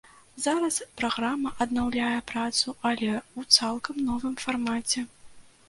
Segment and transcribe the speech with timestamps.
[0.45, 5.09] Зараз праграма аднаўляе працу, але ў цалкам новым фармаце.